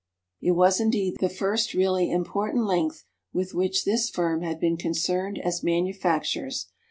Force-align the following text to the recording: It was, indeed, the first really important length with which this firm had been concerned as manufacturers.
It 0.41 0.53
was, 0.53 0.79
indeed, 0.79 1.17
the 1.19 1.29
first 1.29 1.75
really 1.75 2.09
important 2.09 2.65
length 2.65 3.05
with 3.33 3.53
which 3.53 3.85
this 3.85 4.09
firm 4.09 4.41
had 4.41 4.59
been 4.59 4.75
concerned 4.75 5.37
as 5.37 5.61
manufacturers. 5.61 6.71